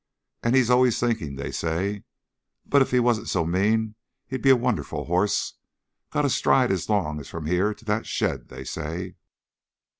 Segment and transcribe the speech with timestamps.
[0.41, 2.05] And he's always thinking, they say.
[2.65, 3.93] But if he wasn't so mean
[4.25, 5.53] he'd be a wonderful hoss.
[6.09, 9.13] Got a stride as long as from here to that shed, they say."